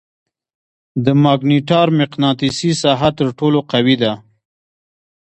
[1.05, 4.13] د ماګنیټار مقناطیسي ساحه تر ټولو قوي ده.